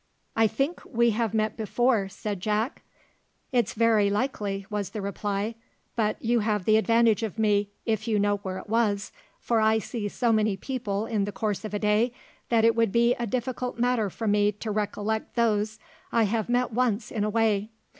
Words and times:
"I 0.35 0.47
think 0.47 0.81
we 0.83 1.11
have 1.11 1.31
met 1.35 1.55
before," 1.55 2.09
said 2.09 2.39
Jack. 2.39 2.81
"It's 3.51 3.73
very 3.75 4.09
likely," 4.09 4.65
was 4.67 4.89
the 4.89 4.99
reply; 4.99 5.53
"but 5.95 6.19
you 6.19 6.39
have 6.39 6.65
the 6.65 6.77
advantage 6.77 7.21
of 7.21 7.37
me, 7.37 7.69
if 7.85 8.07
you 8.07 8.17
know 8.17 8.37
where 8.37 8.57
it 8.57 8.67
was, 8.67 9.11
for 9.39 9.59
I 9.61 9.77
see 9.77 10.07
so 10.07 10.33
many 10.33 10.57
people 10.57 11.05
in 11.05 11.25
the 11.25 11.31
course 11.31 11.63
of 11.63 11.75
a 11.75 11.77
day, 11.77 12.13
that 12.49 12.65
it 12.65 12.75
would 12.75 12.91
be 12.91 13.13
a 13.13 13.27
difficult 13.27 13.77
matter 13.77 14.09
for 14.09 14.27
me 14.27 14.51
to 14.53 14.71
recollect 14.71 15.35
those 15.35 15.77
I 16.11 16.23
have 16.23 16.49
met 16.49 16.71
once 16.73 17.11
in 17.11 17.23
a 17.23 17.29
way. 17.29 17.69